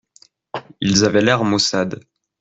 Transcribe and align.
Ils 0.81 1.05
avaient 1.05 1.21
l’air 1.21 1.43
maussade. 1.43 2.03